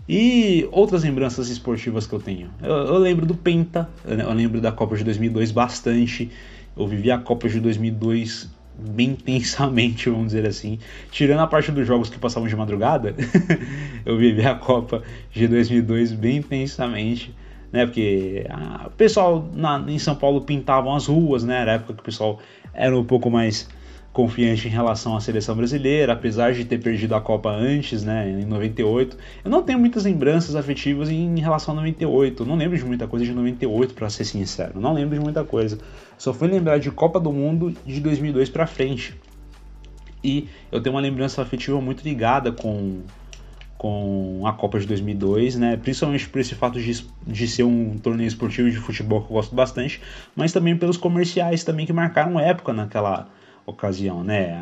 [0.09, 2.51] E outras lembranças esportivas que eu tenho.
[2.63, 6.31] Eu, eu lembro do Penta, eu lembro da Copa de 2002 bastante.
[6.77, 10.79] Eu vivi a Copa de 2002 bem intensamente, vamos dizer assim.
[11.11, 13.15] Tirando a parte dos jogos que passavam de madrugada,
[14.05, 17.35] eu vivi a Copa de 2002 bem intensamente,
[17.71, 17.87] né?
[17.87, 21.61] Porque ah, o pessoal na, em São Paulo pintavam as ruas, né?
[21.61, 22.41] Era a época que o pessoal
[22.75, 23.69] era um pouco mais
[24.13, 28.45] confiante em relação à seleção brasileira, apesar de ter perdido a Copa antes, né, em
[28.45, 29.17] 98.
[29.43, 32.43] Eu não tenho muitas lembranças afetivas em relação a 98.
[32.43, 34.79] Eu não lembro de muita coisa de 98, para ser sincero.
[34.79, 35.79] não lembro de muita coisa.
[36.19, 39.15] Só fui lembrar de Copa do Mundo de 2002 para frente.
[40.23, 43.01] E eu tenho uma lembrança afetiva muito ligada com
[43.79, 45.77] com a Copa de 2002, né?
[45.77, 49.57] Principalmente por esse fato de, de ser um torneio esportivo de futebol que eu gosto
[49.57, 50.01] bastante,
[50.37, 53.29] mas também pelos comerciais também que marcaram época naquela
[53.67, 54.57] ocasião, né?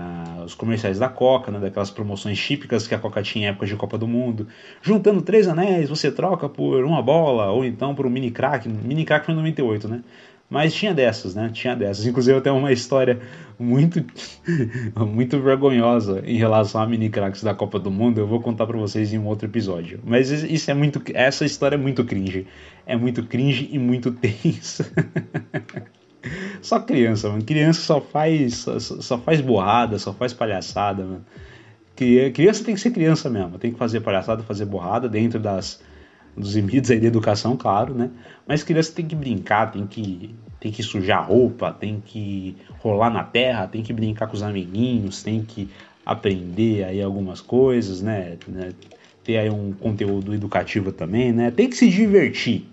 [0.45, 1.59] os comerciais da Coca, né?
[1.59, 4.47] daquelas promoções típicas que a Coca tinha em épocas de Copa do Mundo.
[4.83, 8.69] Juntando três anéis, você troca por uma bola, ou então por um mini crack.
[8.69, 10.03] Mini crack foi em 98, né?
[10.51, 11.49] Mas tinha dessas, né?
[11.53, 12.05] Tinha dessas.
[12.05, 13.21] Inclusive eu tenho uma história
[13.57, 14.05] muito
[15.07, 18.19] muito vergonhosa em relação a mini cracks da Copa do Mundo.
[18.19, 20.01] Eu vou contar para vocês em um outro episódio.
[20.05, 22.49] Mas isso é muito essa história é muito cringe.
[22.85, 24.91] É muito cringe e muito tensa.
[26.63, 27.43] Só criança, mano.
[27.43, 31.25] Criança só faz, só, só faz borrada, só faz palhaçada, mano.
[32.35, 33.59] Criança tem que ser criança mesmo.
[33.59, 35.81] Tem que fazer palhaçada, fazer borrada dentro das,
[36.37, 38.11] dos limites aí da educação, claro, né?
[38.47, 43.23] Mas criança tem que brincar, tem que, tem que sujar roupa, tem que rolar na
[43.23, 45.69] terra, tem que brincar com os amiguinhos, tem que
[46.05, 48.37] aprender aí algumas coisas, né?
[48.49, 48.73] né?
[49.23, 51.51] Ter aí um conteúdo educativo também, né?
[51.51, 52.67] Tem que se divertir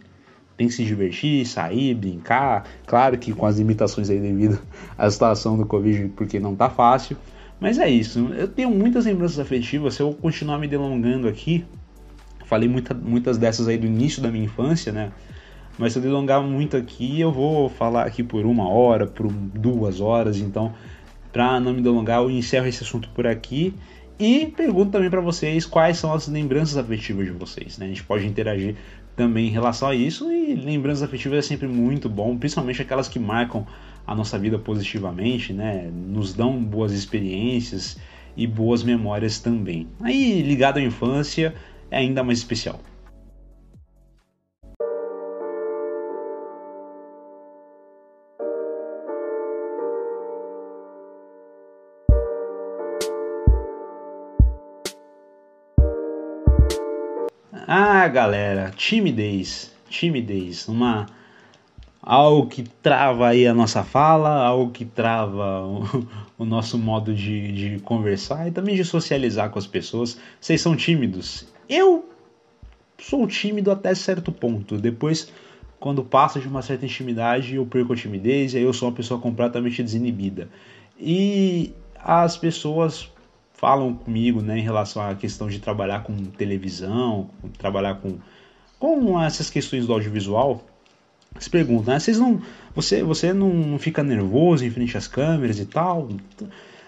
[0.58, 2.65] tem que se divertir, sair, brincar.
[2.88, 4.60] Claro que com as limitações aí devido
[4.98, 7.15] à situação do Covid, porque não tá fácil.
[7.60, 8.28] Mas é isso.
[8.36, 9.93] Eu tenho muitas lembranças afetivas.
[9.93, 11.63] Se eu continuar me delongando aqui,
[12.46, 15.12] falei muita, muitas dessas aí do início da minha infância, né?
[15.78, 20.02] Mas se eu delongar muito aqui, eu vou falar aqui por uma hora, por duas
[20.02, 20.38] horas.
[20.38, 20.74] Então,
[21.32, 23.76] para não me delongar, eu encerro esse assunto por aqui.
[24.20, 27.78] E pergunto também para vocês quais são as lembranças afetivas de vocês.
[27.78, 27.86] Né?
[27.86, 28.76] A gente pode interagir
[29.17, 30.32] também em relação a isso.
[30.32, 33.67] E lembranças afetivas é sempre muito bom, principalmente aquelas que marcam
[34.06, 35.91] a nossa vida positivamente, né?
[35.91, 37.97] Nos dão boas experiências
[38.38, 39.88] e boas memórias também.
[39.99, 41.53] Aí, ligado à infância,
[41.91, 42.80] é ainda mais especial.
[57.69, 61.06] Ah, galera, timidez, timidez, uma
[62.01, 65.84] algo que trava aí a nossa fala, algo que trava o,
[66.39, 70.17] o nosso modo de, de conversar e também de socializar com as pessoas.
[70.39, 71.45] Vocês são tímidos?
[71.67, 72.08] Eu
[72.97, 74.77] sou tímido até certo ponto.
[74.77, 75.30] Depois,
[75.77, 78.95] quando passa de uma certa intimidade, eu perco a timidez e aí eu sou uma
[78.95, 80.47] pessoa completamente desinibida.
[80.97, 83.12] E as pessoas
[83.58, 88.17] falam comigo né, em relação à questão de trabalhar com televisão, trabalhar com,
[88.80, 90.63] com essas questões do audiovisual.
[91.39, 92.39] Se perguntam, né, vocês não,
[92.74, 96.08] você, você não fica nervoso em frente às câmeras e tal?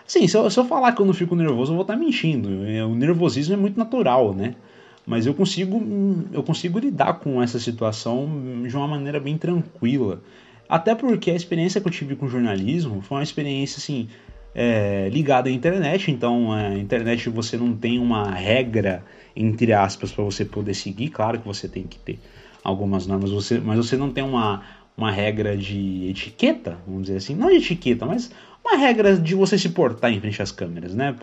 [0.05, 2.49] Sim, se eu, se eu falar que eu não fico nervoso, eu vou estar mentindo.
[2.87, 4.55] O nervosismo é muito natural, né?
[5.05, 5.83] Mas eu consigo,
[6.31, 8.29] eu consigo lidar com essa situação
[8.67, 10.21] de uma maneira bem tranquila.
[10.67, 14.07] Até porque a experiência que eu tive com jornalismo foi uma experiência assim,
[14.61, 19.01] é, ligada à internet, então a internet você não tem uma regra,
[19.33, 22.19] entre aspas, para você poder seguir, claro que você tem que ter
[22.61, 24.61] algumas normas, você, mas você não tem uma,
[24.97, 29.57] uma regra de etiqueta, vamos dizer assim, não de etiqueta, mas uma regra de você
[29.57, 31.15] se portar em frente às câmeras, né,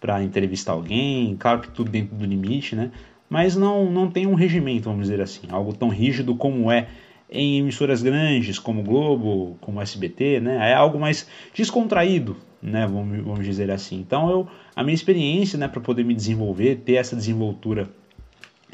[0.00, 2.90] para entrevistar alguém, claro que tudo dentro do limite, né,
[3.28, 6.88] mas não, não tem um regimento, vamos dizer assim, algo tão rígido como é
[7.32, 10.70] em emissoras grandes como Globo, como SBT, né?
[10.70, 12.86] É algo mais descontraído, né?
[12.86, 13.98] Vamos, vamos dizer assim.
[13.98, 17.88] Então, eu, a minha experiência, né, para poder me desenvolver, ter essa desenvoltura,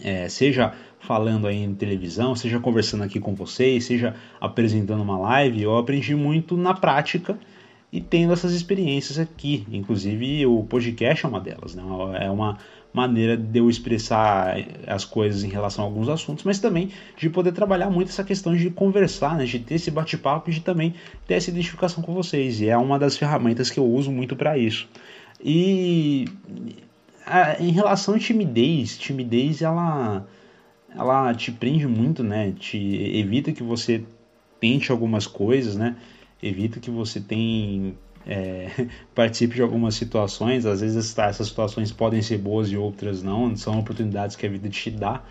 [0.03, 5.63] é, seja falando aí em televisão, seja conversando aqui com vocês, seja apresentando uma live,
[5.63, 7.39] eu aprendi muito na prática
[7.93, 9.67] e tendo essas experiências aqui.
[9.71, 11.83] Inclusive, o podcast é uma delas, né?
[12.21, 12.59] É uma
[12.93, 17.53] maneira de eu expressar as coisas em relação a alguns assuntos, mas também de poder
[17.53, 20.95] trabalhar muito essa questão de conversar, né, de ter esse bate-papo e de também
[21.27, 22.61] ter essa identificação com vocês.
[22.61, 24.89] E é uma das ferramentas que eu uso muito para isso.
[25.43, 26.25] E
[27.61, 30.27] em relação à timidez, timidez ela
[30.97, 32.55] ela te prende muito, né?
[32.59, 32.79] Te
[33.19, 34.03] evita que você
[34.59, 35.97] tente algumas coisas, né?
[36.43, 37.97] Evita que você tem
[38.27, 38.71] é,
[39.15, 40.67] participe de algumas situações.
[40.67, 44.69] Às vezes essas situações podem ser boas e outras não, são oportunidades que a vida
[44.69, 45.23] te dá.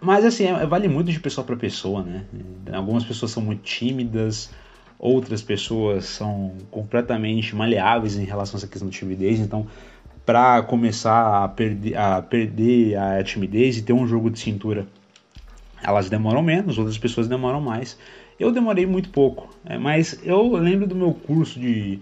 [0.00, 2.24] Mas assim, é, vale muito de pessoa para pessoa, né?
[2.72, 4.50] Algumas pessoas são muito tímidas,
[4.98, 9.40] outras pessoas são completamente maleáveis em relação a essa questão de timidez.
[9.40, 9.66] Então,
[10.24, 14.86] para começar a a perder a timidez e ter um jogo de cintura,
[15.82, 17.96] elas demoram menos, outras pessoas demoram mais.
[18.38, 21.98] Eu demorei muito pouco, é, mas eu lembro do meu curso de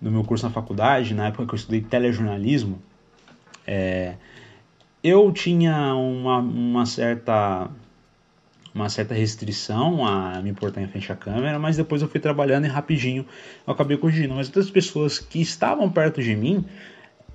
[0.00, 2.82] do meu curso na faculdade, na época que eu estudei telejornalismo,
[3.64, 4.14] é,
[5.02, 7.70] eu tinha uma, uma certa
[8.74, 12.64] uma certa restrição a me portar em frente à câmera, mas depois eu fui trabalhando
[12.64, 13.26] e rapidinho
[13.66, 14.34] eu acabei corrigindo.
[14.34, 16.64] Mas outras pessoas que estavam perto de mim,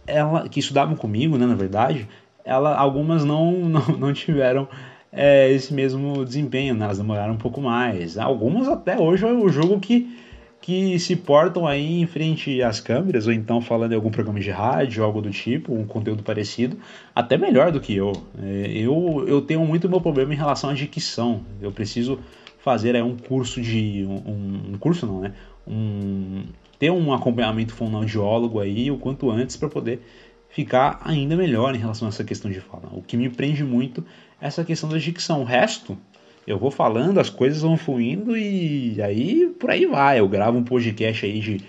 [0.07, 2.07] ela, que estudavam comigo, né, na verdade,
[2.43, 4.67] ela, algumas não, não, não tiveram
[5.11, 6.85] é, esse mesmo desempenho, né?
[6.85, 8.17] elas demoraram um pouco mais.
[8.17, 10.15] Algumas até hoje é o jogo que,
[10.61, 14.51] que se portam aí em frente às câmeras, ou então falando em algum programa de
[14.51, 16.77] rádio, algo do tipo, um conteúdo parecido,
[17.15, 18.11] até melhor do que eu.
[18.41, 21.41] É, eu, eu tenho muito meu problema em relação à dicção.
[21.61, 22.19] Eu preciso
[22.59, 24.05] fazer aí um curso de.
[24.05, 25.33] Um, um curso não, né?
[25.65, 26.43] Um,
[26.77, 30.01] ter um acompanhamento fonoaudiólogo aí o quanto antes para poder
[30.49, 32.89] ficar ainda melhor em relação a essa questão de fala.
[32.91, 34.03] O que me prende muito
[34.39, 35.41] essa questão da dicção.
[35.41, 35.97] O resto,
[36.45, 40.19] eu vou falando, as coisas vão fluindo e aí por aí vai.
[40.19, 41.61] Eu gravo um podcast aí de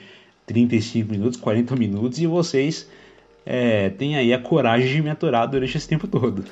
[0.47, 2.89] 35 minutos, 40 minutos e vocês
[3.45, 6.45] é, têm aí a coragem de me aturar durante esse tempo todo.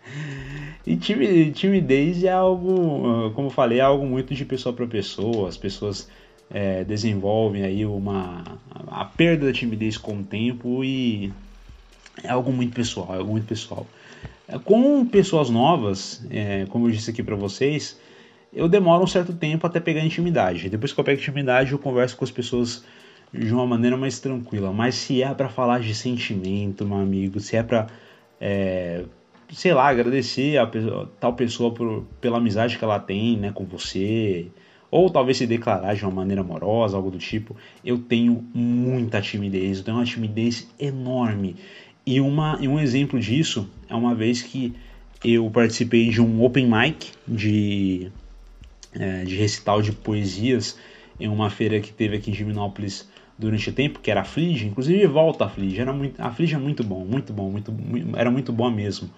[0.86, 5.48] e timidez é algo, como eu falei, é algo muito de pessoa para pessoa.
[5.48, 6.08] As pessoas
[6.50, 8.44] é, desenvolvem aí uma
[8.88, 11.32] a perda da timidez com o tempo e
[12.24, 13.86] é algo muito pessoal, é algo muito pessoal.
[14.58, 17.98] Com pessoas novas, é, como eu disse aqui para vocês,
[18.52, 20.68] eu demoro um certo tempo até pegar intimidade.
[20.68, 22.84] Depois que eu pego intimidade, eu converso com as pessoas
[23.32, 24.72] de uma maneira mais tranquila.
[24.72, 27.86] Mas se é para falar de sentimento, meu amigo, se é para,
[28.40, 29.04] é,
[29.52, 30.68] sei lá, agradecer a
[31.20, 34.48] tal pessoa por, pela amizade que ela tem né, com você,
[34.90, 39.78] ou talvez se declarar de uma maneira amorosa, algo do tipo, eu tenho muita timidez,
[39.78, 41.56] eu tenho uma timidez enorme.
[42.10, 44.74] E, uma, e um exemplo disso é uma vez que
[45.24, 48.10] eu participei de um open mic de,
[48.92, 50.76] é, de recital de poesias
[51.20, 54.66] em uma feira que teve aqui em Diminópolis durante o tempo, que era a Flige,
[54.66, 57.72] inclusive volta a Flige, era muito, a Flige é muito bom, muito bom, muito,
[58.16, 59.08] era muito boa mesmo.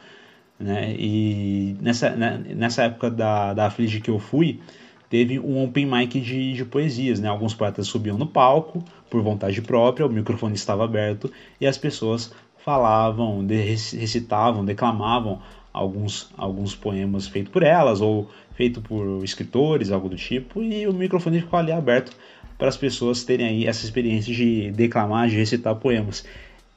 [0.61, 0.94] Né?
[0.98, 4.61] E nessa, né, nessa época da, da Flige que eu fui,
[5.09, 7.28] teve um open mic de, de poesias, né?
[7.28, 12.33] Alguns poetas subiam no palco por vontade própria, o microfone estava aberto e as pessoas
[12.64, 15.40] falavam, recitavam, declamavam
[15.72, 20.92] alguns, alguns poemas feitos por elas ou feito por escritores, algo do tipo, e o
[20.92, 22.14] microfone ficou ali aberto
[22.59, 26.25] para as pessoas terem aí essa experiência de declamar, de recitar poemas.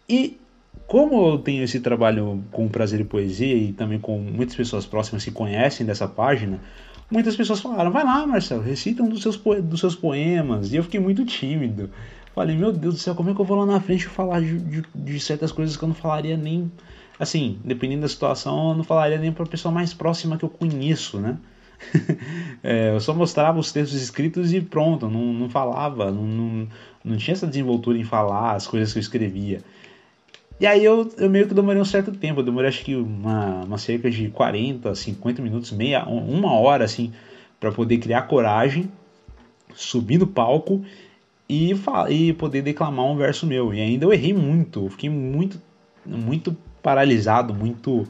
[0.09, 0.37] E
[0.87, 5.23] como eu tenho esse trabalho com prazer e poesia e também com muitas pessoas próximas
[5.23, 6.59] que conhecem dessa página,
[7.09, 10.71] muitas pessoas falaram: vai lá, Marcelo, recita um dos seus, dos seus poemas.
[10.71, 11.89] E eu fiquei muito tímido.
[12.35, 14.59] Falei: meu Deus do céu, como é que eu vou lá na frente falar de,
[14.59, 16.69] de, de certas coisas que eu não falaria nem.
[17.17, 20.49] Assim, dependendo da situação, eu não falaria nem para a pessoa mais próxima que eu
[20.49, 21.37] conheço, né?
[22.61, 26.67] é, eu só mostrava os textos escritos e pronto, não, não falava, não, não,
[27.05, 29.61] não tinha essa desenvoltura em falar as coisas que eu escrevia.
[30.59, 33.63] E aí eu, eu meio que demorei um certo tempo, eu demorei acho que uma,
[33.63, 37.13] uma cerca de 40, 50 minutos, meia, uma hora assim,
[37.61, 38.91] para poder criar coragem,
[39.73, 40.83] subir no palco
[41.47, 41.73] e,
[42.09, 43.73] e poder declamar um verso meu.
[43.73, 45.61] E ainda eu errei muito, eu fiquei muito,
[46.05, 48.07] muito paralisado, muito,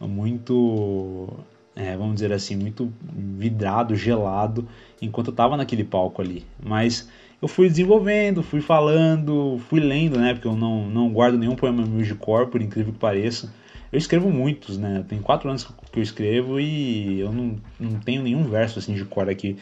[0.00, 1.28] muito
[1.74, 4.66] é, vamos dizer assim, muito vidrado, gelado,
[5.02, 6.44] enquanto eu estava naquele palco ali.
[6.62, 7.08] Mas
[7.42, 10.34] eu fui desenvolvendo, fui falando, fui lendo, né?
[10.34, 13.52] Porque eu não, não guardo nenhum poema meu de cor, por incrível que pareça.
[13.90, 15.04] Eu escrevo muitos, né?
[15.08, 19.04] Tem quatro anos que eu escrevo e eu não, não tenho nenhum verso assim de
[19.04, 19.56] cor aqui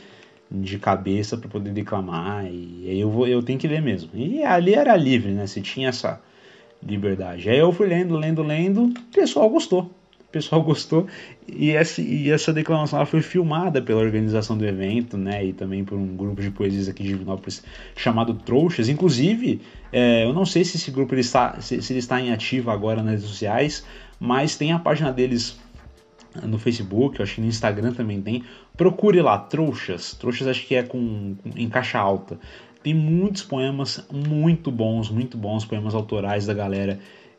[0.53, 2.45] de cabeça para poder declamar.
[2.45, 4.11] E aí eu, vou, eu tenho que ler mesmo.
[4.15, 5.47] E ali era livre, né?
[5.47, 6.21] Se tinha essa
[6.85, 7.49] liberdade.
[7.49, 9.91] Aí eu fui lendo, lendo, lendo, o pessoal gostou
[10.29, 11.07] o pessoal gostou
[11.47, 15.85] e essa, e essa declamação ela foi filmada pela organização do evento, né, e também
[15.85, 17.63] por um grupo de poesias aqui de Divinópolis
[17.95, 18.89] chamado Trouxas.
[18.89, 19.61] Inclusive,
[19.93, 22.71] é, eu não sei se esse grupo ele está, se, se ele está em ativo
[22.71, 23.85] agora nas redes sociais,
[24.19, 25.61] mas tem a página deles
[26.43, 28.43] no Facebook, eu acho que no Instagram também tem.
[28.77, 30.15] Procure lá, Trouxas.
[30.15, 32.39] Trouxas acho que é com, com em caixa alta.
[32.83, 36.99] Tem muitos poemas muito bons, muito bons poemas autorais da galera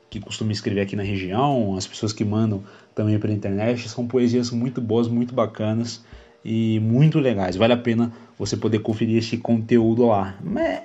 [0.09, 4.51] que costuma escrever aqui na região, as pessoas que mandam também pela internet, são poesias
[4.51, 6.05] muito boas, muito bacanas
[6.45, 7.55] e muito legais.
[7.55, 10.35] Vale a pena você poder conferir esse conteúdo lá.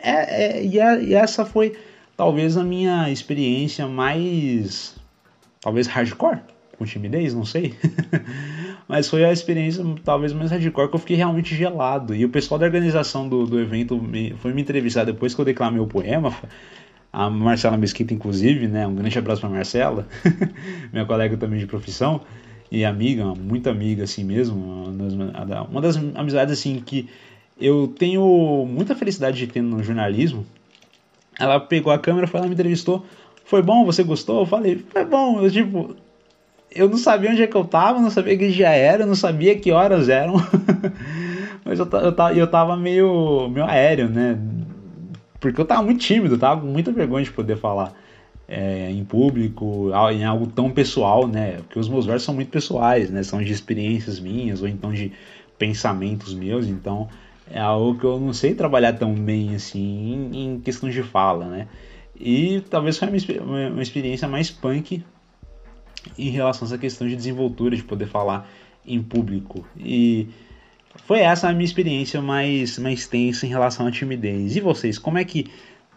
[0.02, 1.76] É, é, a, e essa foi
[2.16, 4.96] talvez a minha experiência mais.
[5.60, 6.40] talvez hardcore
[6.78, 7.74] com timidez, não sei.
[8.88, 12.14] Mas foi a experiência talvez mais hardcore que eu fiquei realmente gelado.
[12.14, 15.44] E o pessoal da organização do, do evento me, foi me entrevistar depois que eu
[15.44, 16.34] declamei o poema
[17.12, 18.86] a Marcela Mesquita, inclusive, né?
[18.86, 20.06] Um grande abraço para Marcela,
[20.92, 22.20] minha colega também de profissão
[22.70, 24.84] e amiga, muito amiga assim mesmo,
[25.70, 27.08] uma das amizades assim que
[27.58, 30.46] eu tenho muita felicidade de ter no jornalismo.
[31.38, 33.04] Ela pegou a câmera, foi lá me entrevistou.
[33.44, 33.84] Foi bom?
[33.84, 34.40] Você gostou?
[34.40, 35.40] Eu falei, foi bom.
[35.40, 35.96] Eu tipo,
[36.70, 39.58] eu não sabia onde é que eu tava, não sabia que dia era, não sabia
[39.58, 40.34] que horas eram.
[41.64, 44.38] Mas eu, eu, eu tava meio, meio aéreo, né?
[45.40, 47.92] porque eu tava muito tímido, tava com muita vergonha de poder falar
[48.46, 51.58] é, em público, em algo tão pessoal, né?
[51.58, 53.22] Porque os meus versos são muito pessoais, né?
[53.22, 55.12] São de experiências minhas ou então de
[55.56, 57.08] pensamentos meus, então
[57.50, 61.46] é algo que eu não sei trabalhar tão bem assim em, em questão de fala,
[61.46, 61.68] né?
[62.18, 65.04] E talvez foi uma, uma experiência mais punk
[66.16, 68.48] em relação a essa questão de desenvoltura, de poder falar
[68.86, 69.66] em público.
[69.76, 70.28] E
[71.04, 74.56] foi essa a minha experiência mais, mais tensa em relação à timidez.
[74.56, 75.46] E vocês, como é que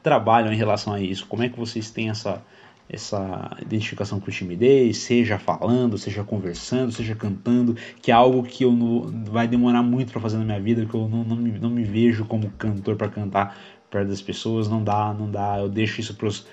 [0.03, 1.25] trabalham em relação a isso?
[1.27, 2.43] Como é que vocês têm essa,
[2.89, 8.71] essa identificação com timidez, seja falando, seja conversando, seja cantando, que é algo que eu
[8.71, 11.69] não, vai demorar muito para fazer na minha vida, que eu não, não, me, não
[11.69, 13.57] me vejo como cantor para cantar
[13.89, 16.47] perto das pessoas, não dá, não dá, eu deixo isso para os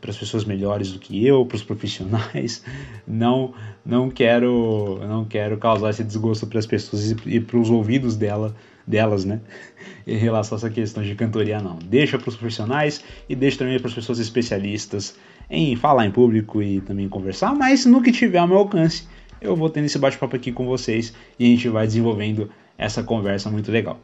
[0.00, 2.64] para as pessoas melhores do que eu, para os profissionais.
[3.06, 3.54] Não,
[3.84, 8.54] não quero, não quero causar esse desgosto para as pessoas e, para os ouvidos dela,
[8.86, 9.40] delas, né?
[10.06, 11.76] Em relação a essa questão de cantoria, não.
[11.76, 15.16] Deixa para os profissionais e deixa também para as pessoas especialistas
[15.48, 17.54] em falar em público e também conversar.
[17.54, 19.06] Mas no que tiver ao meu alcance,
[19.40, 23.50] eu vou tendo esse bate-papo aqui com vocês e a gente vai desenvolvendo essa conversa
[23.50, 24.00] muito legal.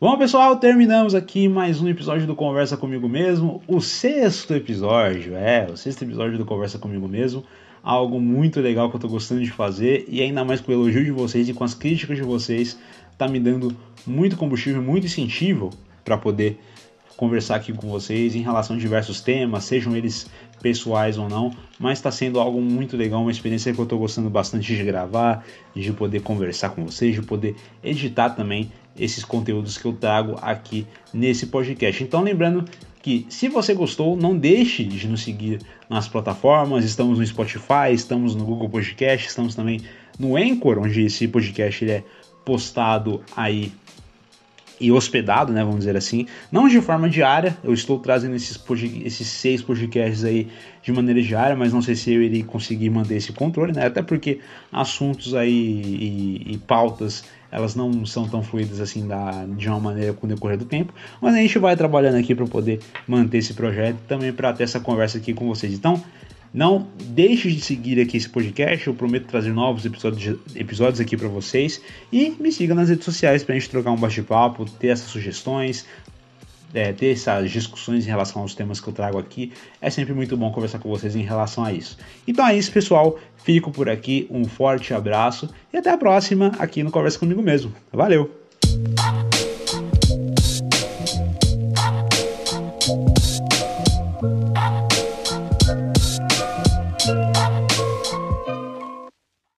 [0.00, 3.62] Bom, pessoal, terminamos aqui mais um episódio do Conversa Comigo Mesmo.
[3.68, 7.44] O sexto episódio, é, o sexto episódio do Conversa Comigo Mesmo.
[7.82, 11.04] Algo muito legal que eu tô gostando de fazer e ainda mais com o elogio
[11.04, 12.78] de vocês e com as críticas de vocês,
[13.18, 15.68] tá me dando muito combustível, muito incentivo
[16.02, 16.58] para poder
[17.14, 20.30] conversar aqui com vocês em relação a diversos temas, sejam eles
[20.62, 24.30] pessoais ou não, mas está sendo algo muito legal, uma experiência que eu estou gostando
[24.30, 25.44] bastante de gravar,
[25.76, 27.54] de poder conversar com vocês, de poder
[27.84, 32.02] editar também esses conteúdos que eu trago aqui nesse podcast.
[32.02, 32.64] Então, lembrando
[33.02, 36.84] que se você gostou, não deixe de nos seguir nas plataformas.
[36.84, 39.80] Estamos no Spotify, estamos no Google Podcast, estamos também
[40.18, 42.04] no Anchor, onde esse podcast ele é
[42.44, 43.72] postado aí
[44.80, 48.58] e hospedado, né, vamos dizer assim, não de forma diária, eu estou trazendo esses,
[49.04, 50.48] esses seis podcasts aí
[50.82, 54.02] de maneira diária, mas não sei se eu irei conseguir manter esse controle, né, até
[54.02, 54.40] porque
[54.72, 60.12] assuntos aí e, e pautas, elas não são tão fluídas assim da, de uma maneira
[60.12, 63.54] com o decorrer do tempo, mas a gente vai trabalhando aqui para poder manter esse
[63.54, 65.72] projeto também para ter essa conversa aqui com vocês.
[65.72, 66.02] Então,
[66.52, 71.28] não deixe de seguir aqui esse podcast, eu prometo trazer novos episódios, episódios aqui para
[71.28, 71.80] vocês.
[72.12, 75.86] E me siga nas redes sociais para a gente trocar um bate-papo, ter essas sugestões,
[76.74, 79.52] é, ter essas discussões em relação aos temas que eu trago aqui.
[79.80, 81.98] É sempre muito bom conversar com vocês em relação a isso.
[82.26, 83.18] Então é isso, pessoal.
[83.36, 87.72] Fico por aqui, um forte abraço e até a próxima aqui no Conversa Comigo Mesmo.
[87.92, 88.30] Valeu!